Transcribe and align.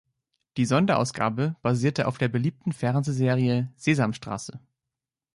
Die 0.57 0.65
Sonderausgabe 0.65 1.57
basierte 1.61 2.07
auf 2.07 2.17
der 2.17 2.27
beliebten 2.27 2.71
Fernsehserie 2.73 3.71
„Sesamstraße“. 3.75 4.59